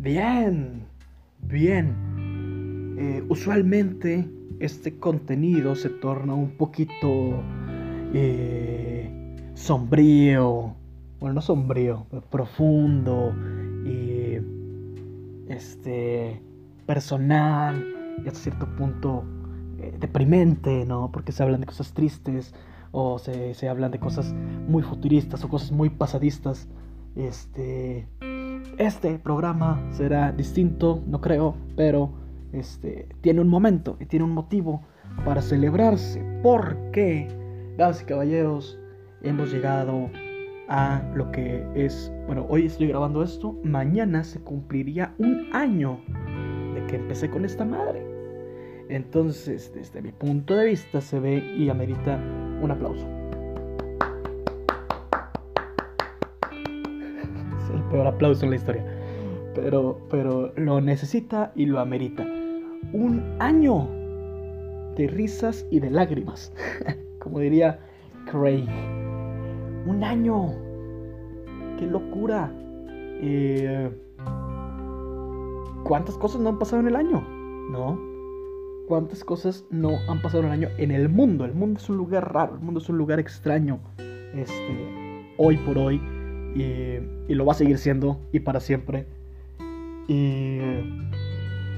[0.00, 0.86] Bien,
[1.42, 2.96] bien.
[2.98, 4.26] Eh, usualmente
[4.58, 7.42] este contenido se torna un poquito
[8.14, 9.10] eh,
[9.52, 10.74] sombrío,
[11.20, 13.34] bueno, no sombrío, profundo
[13.84, 14.38] y
[15.52, 16.40] este
[16.86, 17.86] personal
[18.24, 19.24] y hasta cierto punto
[19.80, 21.12] eh, deprimente, ¿no?
[21.12, 22.54] Porque se hablan de cosas tristes
[22.90, 24.32] o se, se hablan de cosas
[24.66, 26.68] muy futuristas o cosas muy pasadistas.
[27.16, 28.06] Este,
[28.80, 32.14] este programa será distinto, no creo, pero
[32.52, 34.80] este, tiene un momento y tiene un motivo
[35.22, 36.24] para celebrarse.
[36.42, 37.28] Porque,
[37.76, 38.78] damas y caballeros,
[39.20, 40.08] hemos llegado
[40.70, 46.00] a lo que es, bueno, hoy estoy grabando esto, mañana se cumpliría un año
[46.74, 48.02] de que empecé con esta madre.
[48.88, 52.18] Entonces, desde mi punto de vista, se ve y amerita
[52.62, 53.19] un aplauso.
[57.90, 58.84] Peor aplauso en la historia.
[59.54, 62.22] Pero, pero lo necesita y lo amerita.
[62.92, 63.88] Un año
[64.96, 66.52] de risas y de lágrimas.
[67.18, 67.78] Como diría
[68.30, 68.68] Craig.
[69.86, 70.54] Un año.
[71.78, 72.52] ¡Qué locura!
[73.22, 73.90] Eh,
[75.84, 77.20] ¿Cuántas cosas no han pasado en el año?
[77.70, 77.98] ¿No?
[78.86, 81.44] ¿Cuántas cosas no han pasado en el año en el mundo?
[81.44, 83.80] El mundo es un lugar raro, el mundo es un lugar extraño.
[84.34, 86.00] Este, hoy por hoy.
[86.54, 86.98] Y,
[87.28, 89.06] y lo va a seguir siendo y para siempre.
[90.08, 90.58] Y,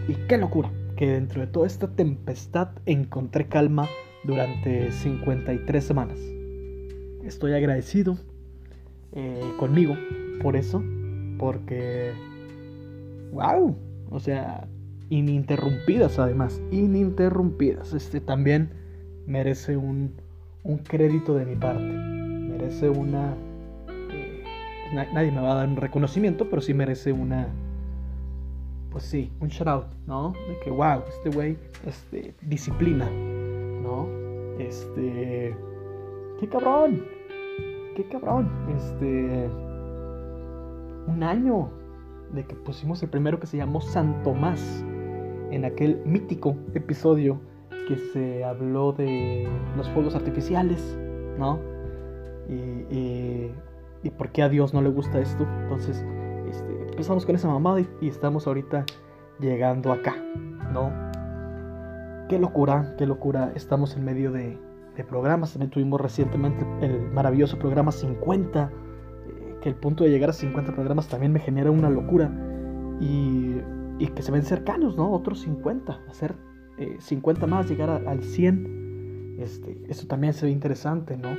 [0.08, 3.88] y qué locura que dentro de toda esta tempestad encontré calma
[4.24, 6.18] durante 53 semanas.
[7.24, 8.18] Estoy agradecido
[9.12, 9.94] eh, conmigo
[10.42, 10.82] por eso,
[11.38, 12.12] porque,
[13.32, 13.76] wow,
[14.10, 14.66] o sea,
[15.10, 17.92] ininterrumpidas además, ininterrumpidas.
[17.92, 18.70] Este también
[19.26, 20.12] merece un,
[20.62, 23.36] un crédito de mi parte, merece una...
[24.92, 27.48] na- nadie me va a dar un reconocimiento, pero sí merece una...
[28.90, 30.32] Pues sí, un shout out, ¿no?
[30.48, 31.56] De que, wow, este güey,
[31.86, 34.06] este, disciplina, ¿no?
[34.58, 35.56] Este...
[36.38, 37.04] ¡Qué cabrón!
[37.96, 38.50] ¡Qué cabrón!
[38.76, 39.48] Este...
[41.06, 41.70] Un año
[42.32, 44.84] de que pusimos el primero que se llamó San Tomás
[45.50, 47.40] en aquel mítico episodio
[47.88, 50.96] que se habló de los fuegos artificiales,
[51.38, 51.58] ¿no?
[52.48, 53.50] Y,
[54.02, 55.46] y por qué a Dios no le gusta esto.
[55.62, 56.04] Entonces,
[56.48, 58.84] este, empezamos con esa mamada y, estamos ahorita
[59.40, 60.16] llegando acá,
[60.72, 60.90] ¿no?
[62.28, 63.52] Qué locura, qué locura.
[63.54, 64.58] Estamos en medio de,
[65.08, 65.52] programas.
[65.52, 68.70] También tuvimos recientemente el maravilloso programa 50.
[68.70, 72.30] eh, Que el punto de llegar a 50 programas también me genera una locura.
[73.00, 73.56] Y,
[73.98, 75.10] y que se ven cercanos, ¿no?
[75.12, 76.00] Otros 50.
[76.08, 76.36] Hacer
[76.78, 79.36] eh, 50 más, llegar al 100.
[79.38, 81.30] Este, eso también se ve interesante, ¿no?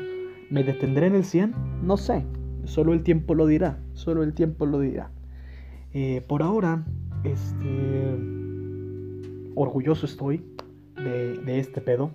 [0.50, 1.54] ¿Me detendré en el 100?
[1.84, 2.26] No sé.
[2.66, 3.80] Solo el tiempo lo dirá.
[3.94, 5.12] Solo el tiempo lo dirá.
[5.94, 6.84] Eh, por ahora,
[7.24, 8.18] este.
[9.56, 10.44] Orgulloso estoy
[10.96, 12.12] de, este pedo.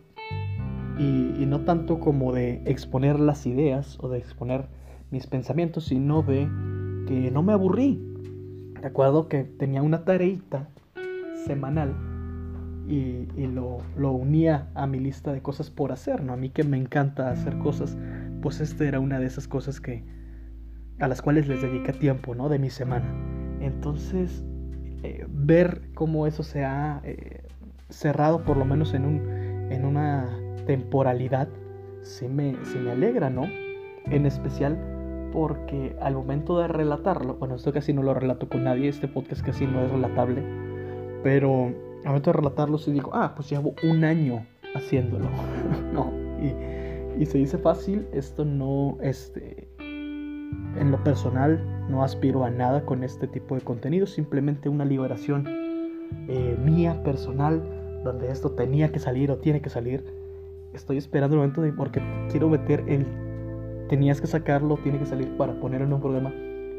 [0.98, 4.66] Y, no tanto como de exponer las ideas o de exponer
[5.10, 6.48] mis pensamientos, sino de
[7.06, 8.04] que no me aburrí.
[8.74, 10.68] Recuerdo que tenía una tareita
[11.46, 11.94] semanal
[12.88, 16.32] y, lo unía a mi lista de cosas por hacer, ¿no?
[16.32, 17.96] A mí que me encanta hacer cosas,
[18.42, 20.04] pues esta era una de esas cosas que
[21.00, 22.48] a las cuales les dedica tiempo, ¿no?
[22.48, 23.06] De mi semana.
[23.60, 24.44] Entonces,
[25.02, 27.42] eh, ver cómo eso se ha eh,
[27.88, 30.28] cerrado por lo menos en, un, en una
[30.66, 31.48] temporalidad,
[32.02, 33.44] sí me, sí me alegra, ¿no?
[34.06, 34.76] En especial
[35.32, 39.44] porque al momento de relatarlo, bueno, esto casi no lo relato con nadie, este podcast
[39.44, 40.42] casi no es relatable,
[41.22, 45.28] pero al momento de relatarlo sí digo, ah, pues llevo un año haciéndolo,
[45.92, 49.67] no, y, y se dice fácil, esto no, este,
[50.88, 51.60] en lo personal,
[51.90, 55.44] no aspiro a nada con este tipo de contenido, simplemente una liberación
[56.28, 57.62] eh, mía, personal,
[58.04, 60.02] donde esto tenía que salir o tiene que salir.
[60.72, 62.00] Estoy esperando el momento de porque
[62.30, 63.06] quiero meter el
[63.90, 66.32] tenías que sacarlo, tiene que salir para ponerlo en un programa,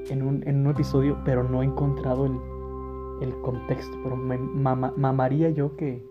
[0.09, 2.33] en un, en un episodio, pero no he encontrado el,
[3.27, 3.95] el contexto.
[4.03, 6.03] Pero mamaría yo que,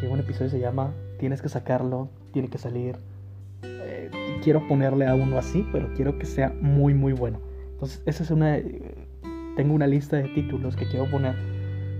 [0.00, 2.96] que un episodio se llama Tienes que sacarlo, tiene que salir.
[3.62, 4.10] Eh,
[4.44, 7.40] quiero ponerle a uno así, pero quiero que sea muy, muy bueno.
[7.72, 8.58] Entonces, esa es una.
[9.56, 11.34] Tengo una lista de títulos que quiero poner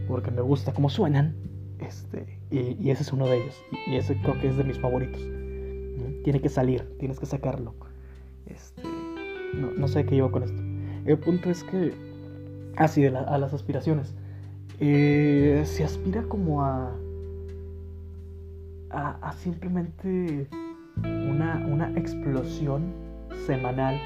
[0.06, 1.34] porque me gusta cómo suenan.
[1.80, 3.56] Este, y, ese es uno de ellos.
[3.88, 5.20] Y, ese creo que es de mis favoritos.
[5.22, 6.22] ¿no?
[6.22, 7.74] Tiene que salir, tienes que sacarlo.
[8.46, 8.82] Este,
[9.54, 10.62] no, no sé qué llevo con esto.
[11.06, 11.92] El punto es que.
[12.76, 14.14] Ah, sí, de la- a las aspiraciones.
[14.80, 16.62] Eh, se aspira como.
[16.62, 16.92] A,
[18.90, 20.46] a simplemente
[21.02, 22.92] una, una explosión
[23.46, 24.00] semanal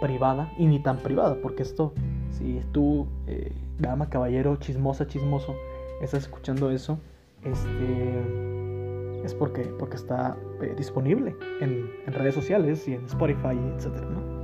[0.00, 1.92] privada y ni tan privada, porque esto,
[2.30, 5.54] si tú eh, dama, caballero, chismosa, chismoso,
[6.00, 6.98] estás escuchando eso,
[7.42, 14.34] este es porque, porque está eh, disponible en, redes sociales y en Spotify, etcétera, ¿no?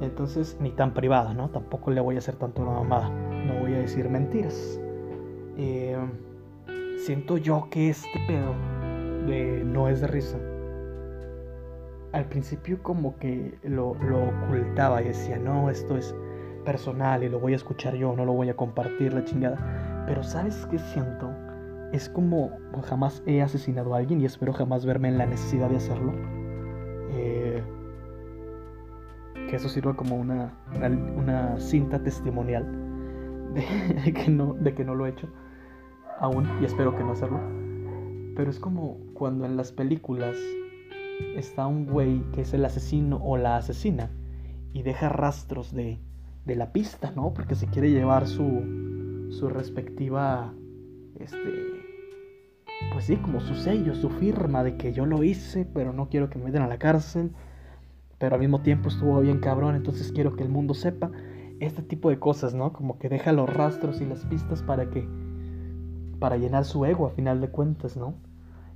[0.00, 1.48] Entonces, ni tan privada, ¿no?
[1.50, 3.08] Tampoco le voy a hacer tanto una mamada.
[3.08, 4.80] No voy a decir mentiras.
[5.56, 5.96] Eh,
[6.98, 8.54] siento yo que este pedo
[9.28, 10.38] de no es de risa.
[12.12, 16.14] Al principio como que lo, lo ocultaba y decía, no, esto es
[16.64, 20.04] personal y lo voy a escuchar yo, no lo voy a compartir, la chingada.
[20.06, 21.30] Pero ¿sabes qué siento?
[21.92, 22.50] Es como
[22.84, 26.12] jamás he asesinado a alguien y espero jamás verme en la necesidad de hacerlo.
[27.12, 27.62] Eh,
[29.48, 30.52] que eso sirva como una,
[31.16, 32.66] una, cinta testimonial
[34.04, 35.28] de, que no, de que no lo he hecho
[36.20, 37.40] aún y espero que no hacerlo.
[38.38, 40.36] Pero es como cuando en las películas
[41.34, 44.10] está un güey que es el asesino o la asesina
[44.72, 45.98] y deja rastros de,
[46.46, 47.34] de la pista, ¿no?
[47.34, 50.54] Porque se quiere llevar su, su respectiva,
[51.18, 51.48] este,
[52.92, 56.30] pues sí, como su sello, su firma de que yo lo hice, pero no quiero
[56.30, 57.32] que me metan a la cárcel,
[58.18, 61.10] pero al mismo tiempo estuvo bien cabrón, entonces quiero que el mundo sepa
[61.58, 62.72] este tipo de cosas, ¿no?
[62.72, 65.08] Como que deja los rastros y las pistas para que,
[66.20, 68.27] para llenar su ego a final de cuentas, ¿no?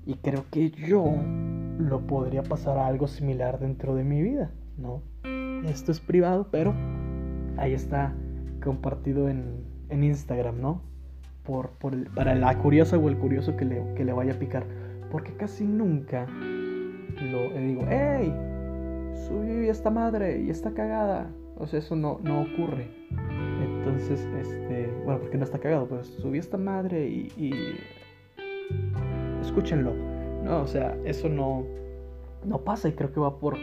[0.04, 1.04] Y creo que yo
[1.78, 5.02] lo podría pasar a algo similar dentro de mi vida, ¿no?
[5.64, 6.74] Esto es privado, pero
[7.56, 8.12] ahí está
[8.62, 10.82] compartido en, en Instagram, ¿no?
[11.44, 14.64] Por, por para la curiosa o el curioso que le, que le vaya a picar.
[15.10, 18.32] Porque casi nunca lo digo, ¡Ey!
[19.28, 21.30] Subí esta madre y está cagada.
[21.56, 22.88] O sea, eso no, no ocurre.
[23.62, 24.92] Entonces, este.
[25.04, 27.52] Bueno, porque no está cagado, pues subí esta madre y
[29.42, 29.92] escúchenlo.
[30.42, 31.64] No, o sea, eso no,
[32.44, 33.56] no pasa y creo que va por,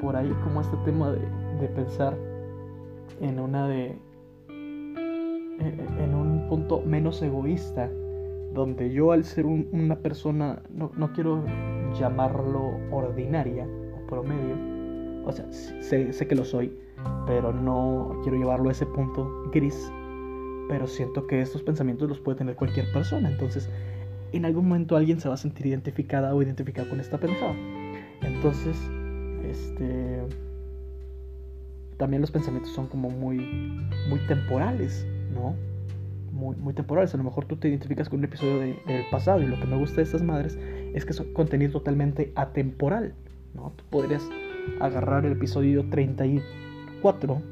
[0.00, 1.20] por ahí como este tema de,
[1.60, 2.16] de pensar
[3.20, 3.96] en una de...
[4.78, 7.90] en un punto menos egoísta,
[8.54, 11.44] donde yo al ser una persona, no, no, quiero
[11.98, 13.66] llamarlo ordinaria
[13.96, 14.56] o promedio,
[15.26, 16.76] o sea, sé, sé que lo soy,
[17.26, 19.92] pero no quiero llevarlo a ese punto gris,
[20.68, 23.70] pero siento que estos pensamientos los puede tener cualquier persona, entonces
[24.32, 27.54] en algún momento alguien se va a sentir identificada o identificado con esta pensada.
[28.22, 28.76] Entonces,
[29.44, 30.22] este
[31.96, 33.38] también los pensamientos son como muy
[34.08, 35.54] muy temporales, ¿no?
[36.32, 37.12] Muy, muy temporales.
[37.14, 39.76] A lo mejor tú te identificas con un episodio del pasado y lo que me
[39.76, 40.56] gusta de estas madres
[40.94, 43.14] es que son contenido totalmente atemporal,
[43.54, 43.72] ¿no?
[43.76, 44.22] Tú podrías
[44.80, 47.42] agarrar el episodio 34,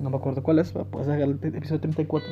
[0.00, 2.28] no me acuerdo cuál es, puedes agarrar el episodio 34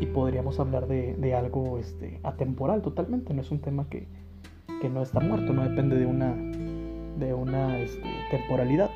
[0.00, 4.08] y podríamos hablar de, algo este, atemporal totalmente, no es un tema que,
[4.90, 6.34] no está muerto, no depende de una,
[7.18, 8.90] de una este, temporalidad.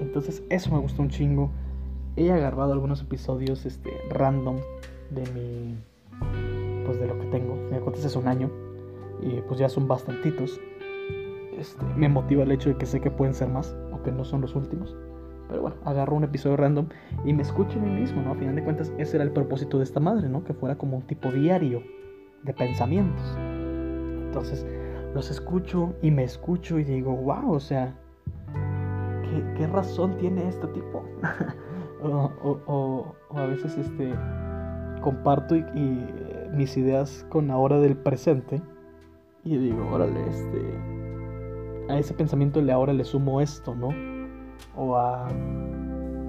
[0.00, 1.50] Entonces eso me gustó un chingo.
[2.16, 4.56] He agarrado algunos episodios este, random
[5.10, 5.76] de mi...
[6.86, 7.54] Pues de lo que tengo.
[7.70, 8.50] Me cuentas es un año.
[9.20, 10.60] Y pues ya son bastantitos.
[11.56, 13.76] Este, me motiva el hecho de que sé que pueden ser más.
[13.92, 14.96] O que no son los últimos.
[15.48, 16.86] Pero bueno, agarro un episodio random
[17.24, 18.32] y me escucho a mí mismo, ¿no?
[18.32, 20.44] A final de cuentas, ese era el propósito de esta madre, ¿no?
[20.44, 21.82] Que fuera como un tipo diario
[22.42, 23.36] de pensamientos.
[23.36, 24.66] Entonces,
[25.14, 27.94] los escucho y me escucho y digo, wow, o sea,
[29.56, 31.04] ¿qué, razón tiene este tipo?
[32.02, 34.14] o, a veces este,
[35.02, 38.62] comparto y, eh, mis ideas con ahora del presente
[39.44, 43.90] y digo, órale, este, a ese pensamiento le ahora le sumo esto, ¿no?
[44.76, 45.28] O a,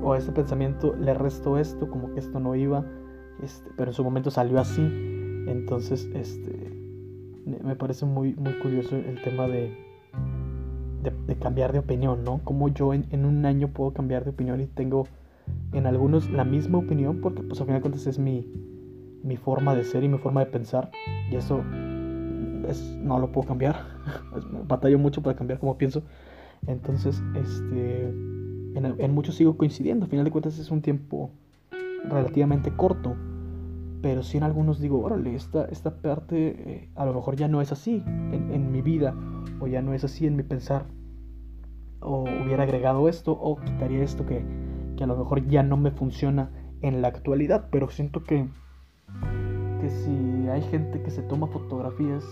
[0.03, 2.85] o ese pensamiento le resto esto, como que esto no iba,
[3.41, 4.81] este, pero en su momento salió así.
[5.47, 6.73] Entonces, este,
[7.45, 9.75] me parece muy, muy curioso el tema de,
[11.27, 12.39] de, cambiar de opinión, ¿no?
[12.43, 15.07] Como yo en, un año puedo cambiar de opinión y tengo
[15.73, 18.47] en algunos la misma opinión, porque pues al final de cuentas es mi,
[19.23, 20.91] mi forma de ser y mi forma de pensar,
[21.29, 21.61] y eso
[22.67, 23.75] es, no lo puedo cambiar.
[24.67, 26.03] Batallo mucho para cambiar como pienso.
[26.67, 28.07] Entonces, este,
[28.75, 30.05] en, muchos sigo coincidiendo.
[30.05, 31.31] Al final de cuentas es un tiempo
[32.09, 33.15] relativamente corto.
[34.01, 37.61] Pero sí en algunos digo, órale, esta, esta parte eh, a lo mejor ya no
[37.61, 39.15] es así en, mi vida.
[39.59, 40.85] O ya no es así en mi pensar.
[42.01, 44.43] O hubiera agregado esto o quitaría esto que,
[44.97, 46.49] que a lo mejor ya no me funciona
[46.81, 47.67] en la actualidad.
[47.71, 48.47] Pero siento que,
[49.79, 52.25] que si hay gente que se toma fotografías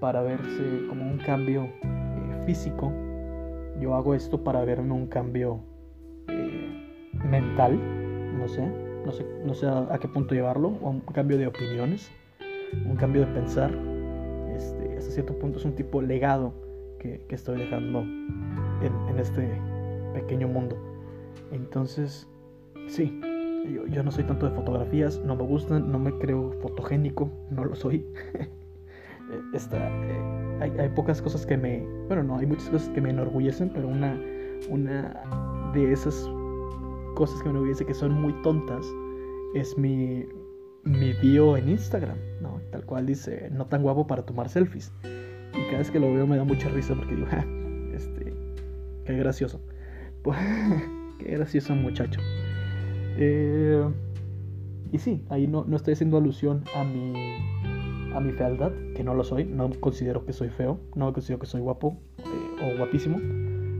[0.00, 2.92] para verse como un cambio eh, físico,
[3.80, 5.60] yo hago esto para verme un cambio
[6.28, 7.78] eh, mental,
[8.38, 8.66] no sé,
[9.04, 12.10] no sé, no sé a, qué punto llevarlo, o un cambio de opiniones,
[12.86, 13.72] un cambio de pensar.
[14.54, 16.52] Este, hasta cierto punto es un tipo legado
[17.00, 19.60] que, estoy dejando en, este
[20.14, 20.76] pequeño mundo.
[21.52, 22.28] Entonces,
[22.86, 23.20] sí,
[23.90, 27.74] Yo, no soy tanto de fotografías, no me gustan, no me creo fotogénico, no lo
[27.74, 28.06] soy.
[29.52, 31.86] Está, eh, hay, hay, pocas cosas que me...
[32.08, 34.20] Bueno, no, hay muchas cosas que me enorgullecen, pero una,
[34.68, 36.28] una de esas
[37.14, 38.86] cosas que me enorgullece que son muy tontas
[39.54, 40.26] es mi,
[40.84, 42.60] mi bio en Instagram, ¿no?
[42.70, 44.92] Tal cual dice, no tan guapo para tomar selfies.
[45.02, 47.44] Y cada vez que lo veo me da mucha risa porque digo, ja,
[47.92, 48.34] este,
[49.04, 49.60] qué gracioso.
[51.18, 52.20] qué gracioso muchacho.
[53.16, 53.84] Eh,
[54.92, 57.12] y sí, ahí no, no, estoy haciendo alusión a mi,
[58.14, 61.46] a mi fealdad, que no lo soy, no considero que soy feo, no considero que
[61.46, 63.18] soy guapo eh, o guapísimo.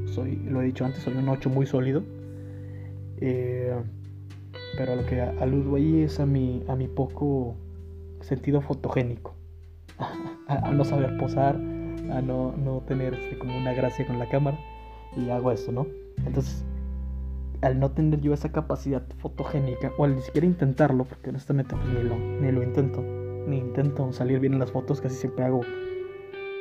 [0.06, 2.02] Soy, lo he dicho antes, soy un 8 muy sólido.
[3.20, 3.74] Eh,
[4.76, 7.54] pero a lo que aludo ahí es a mi, a mi poco
[8.20, 9.34] sentido fotogénico.
[10.48, 14.58] a, no saber posar, a no, no tener este, como una gracia con la cámara.
[15.16, 15.86] Y hago eso, ¿no?
[16.26, 16.64] Entonces,
[17.62, 21.88] al no tener yo esa capacidad fotogénica, o al ni siquiera intentarlo, porque honestamente pues
[21.88, 23.02] ni lo, ni lo intento,
[23.46, 25.60] ni intento salir bien en las fotos, casi siempre hago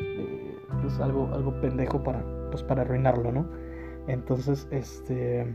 [0.01, 3.47] eh, pues algo, algo pendejo para, pues para arruinarlo, ¿no?
[4.07, 5.47] Entonces, este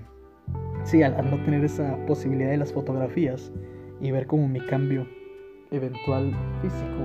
[0.85, 3.53] sí, al, no tener esa posibilidad de las fotografías
[4.01, 5.07] y ver como mi cambio
[5.71, 7.05] eventual físico,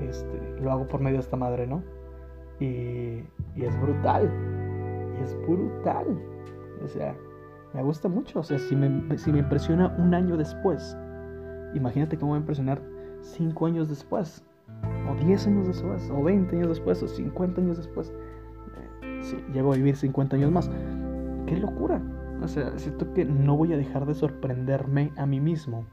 [0.00, 1.82] este, lo hago por medio de esta madre, ¿no?
[2.60, 3.24] Y,
[3.56, 4.30] y es brutal,
[5.18, 6.06] y es brutal.
[6.82, 7.14] O sea,
[7.74, 8.40] me gusta mucho.
[8.40, 10.96] O sea, si me, si me impresiona un año después,
[11.74, 12.80] imagínate cómo va a impresionar
[13.24, 14.44] cinco años después,
[15.10, 18.12] o 10 años después, o 20 años después, o 50 años después.
[19.02, 20.70] Eh, si llego a vivir 50 años más.
[21.46, 22.00] ¡Qué locura!
[22.42, 25.86] O sea, siento que no voy a dejar de sorprenderme a mí mismo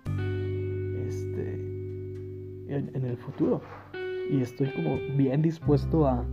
[1.08, 1.54] este,
[2.68, 3.62] en, el futuro.
[4.30, 6.26] Y estoy como bien dispuesto a,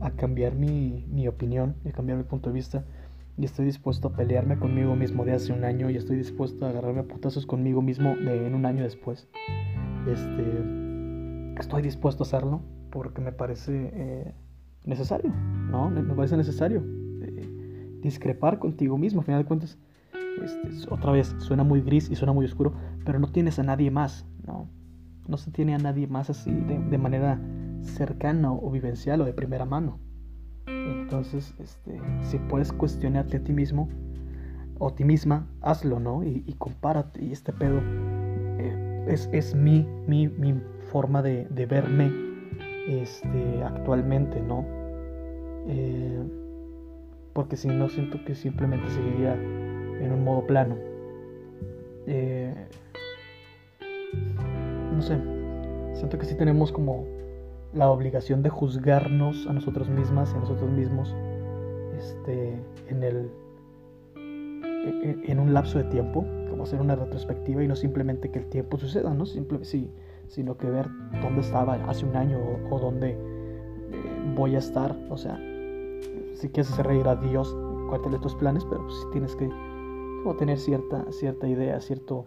[0.00, 2.84] a cambiar mi, mi opinión, a cambiar mi punto de vista.
[3.36, 5.90] Y estoy dispuesto a pelearme conmigo mismo de hace un año.
[5.90, 9.28] Y estoy dispuesto a agarrarme a putazos conmigo mismo de en un año después.
[10.06, 14.34] Este, estoy dispuesto a hacerlo porque me parece eh,
[14.84, 15.32] necesario,
[15.70, 15.90] ¿no?
[15.90, 16.82] Me parece necesario
[18.04, 19.20] discrepar contigo mismo.
[19.20, 19.78] Al final de cuentas,
[20.42, 23.90] este, otra vez, suena muy gris y suena muy oscuro, pero no tienes a nadie
[23.90, 24.68] más, ¿no?
[25.26, 27.40] No se tiene a nadie más así de, manera
[27.82, 29.98] cercana o vivencial o de primera mano.
[30.66, 33.88] Entonces, este, si puedes cuestionarte a ti mismo
[34.78, 36.22] o a ti misma, hazlo, ¿no?
[36.22, 37.24] Y, y compárate.
[37.24, 38.13] Y este pedo eh,
[39.06, 40.54] es, es mi, mi, mi,
[40.90, 42.12] forma de, de verme
[42.86, 44.64] este, actualmente, ¿no?
[45.66, 46.22] Eh,
[47.32, 50.76] porque si no siento que simplemente seguiría en un modo plano.
[52.06, 52.54] Eh,
[54.94, 55.18] no sé,
[55.94, 57.04] siento que sí tenemos como
[57.74, 61.14] la obligación de juzgarnos a nosotros mismas y a nosotros mismos
[61.98, 62.56] este,
[62.88, 63.30] en, el,
[64.14, 68.78] en, un lapso de tiempo, como hacer una retrospectiva y no simplemente que el tiempo
[68.78, 69.26] suceda, ¿no?
[69.26, 69.90] Simple, sí,
[70.28, 70.86] sino que ver
[71.20, 72.38] dónde estaba hace un año
[72.70, 75.36] o, dónde eh, voy a estar, o sea,
[76.34, 77.56] si quieres hacer reír a Dios,
[77.88, 79.50] cuéntale tus planes, pero pues tienes que
[80.38, 82.24] tener cierta, cierta idea, cierto,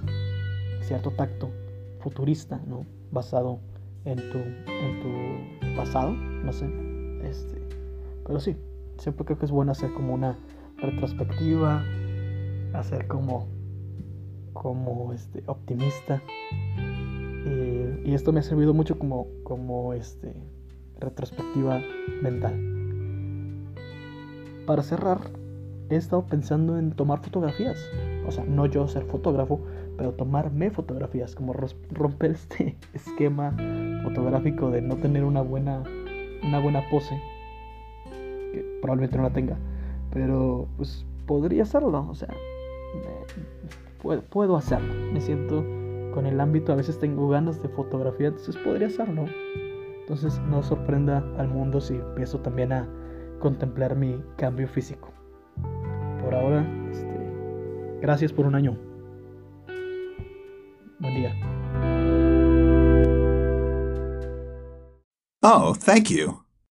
[0.82, 1.50] cierto tacto
[2.00, 2.86] futurista, ¿no?
[3.12, 3.60] Basado
[4.04, 6.66] en tu, en tu pasado, no sé.
[7.24, 7.62] Este,
[8.26, 8.58] pero sí,
[8.98, 10.38] siempre creo que es bueno hacer como una
[10.80, 11.82] retrospectiva,
[12.74, 13.48] hacer como,
[14.62, 16.22] como este, optimista.
[17.46, 20.34] Y, y esto me ha servido mucho como, como este,
[21.00, 21.82] retrospectiva
[22.22, 22.56] mental.
[24.66, 25.20] Para cerrar,
[25.90, 27.78] he estado pensando en tomar fotografías.
[28.28, 29.62] O sea, no yo ser fotógrafo,
[29.98, 33.56] pero tomarme fotografías, como romper este esquema
[34.04, 35.84] fotográfico de no tener una buena,
[36.44, 37.20] una buena pose,
[38.54, 39.58] que probablemente no la tenga,
[40.12, 42.30] pero pues podría hacerlo, o sea,
[44.02, 44.94] puedo, puedo hacerlo.
[45.14, 45.64] Me siento
[46.14, 49.26] con el ámbito, a veces tengo ganas de fotografía, entonces podría hacerlo.
[50.00, 52.88] Entonces no sorprenda al mundo si empiezo también a
[53.40, 55.12] contemplar mi cambio físico.
[56.22, 58.78] Por ahora, este, gracias por un año.
[61.00, 61.36] Buen día.
[65.44, 66.47] Oh, thank you.